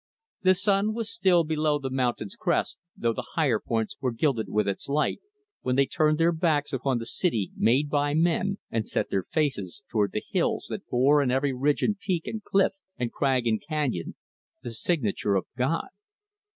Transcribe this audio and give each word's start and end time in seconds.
The 0.41 0.55
sun 0.55 0.95
was 0.95 1.11
still 1.13 1.43
below 1.43 1.77
the 1.77 1.91
mountain's 1.91 2.35
crest, 2.35 2.79
though 2.97 3.13
the 3.13 3.33
higher 3.35 3.59
points 3.59 3.97
were 4.01 4.11
gilded 4.11 4.49
with 4.49 4.67
its 4.67 4.89
light, 4.89 5.19
when 5.61 5.75
they 5.75 5.85
turned 5.85 6.17
their 6.17 6.31
backs 6.31 6.73
upon 6.73 6.97
the 6.97 7.05
city 7.05 7.51
made 7.55 7.87
by 7.87 8.15
men, 8.15 8.57
and 8.71 8.87
set 8.87 9.11
their 9.11 9.25
faces 9.31 9.83
toward 9.91 10.13
the 10.13 10.23
hills 10.31 10.65
that 10.71 10.89
bore 10.89 11.21
in 11.21 11.29
every 11.29 11.53
ridge 11.53 11.83
and 11.83 11.99
peak 11.99 12.25
and 12.25 12.43
cliff 12.43 12.71
and 12.97 13.11
crag 13.11 13.45
and 13.45 13.61
canyon 13.61 14.15
the 14.63 14.71
signature 14.71 15.35
of 15.35 15.45
God. 15.55 15.89